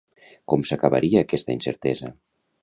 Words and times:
Com 0.53 0.63
s'acabaria 0.69 1.21
aquesta 1.27 1.55
incertesa? 1.59 2.11